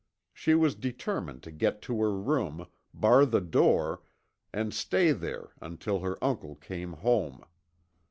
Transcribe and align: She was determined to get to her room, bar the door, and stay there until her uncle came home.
She 0.33 0.55
was 0.55 0.73
determined 0.73 1.43
to 1.43 1.51
get 1.51 1.79
to 1.83 1.99
her 2.01 2.17
room, 2.17 2.65
bar 2.91 3.23
the 3.23 3.39
door, 3.39 4.01
and 4.51 4.73
stay 4.73 5.11
there 5.11 5.51
until 5.61 5.99
her 5.99 6.17
uncle 6.23 6.55
came 6.55 6.93
home. 6.93 7.45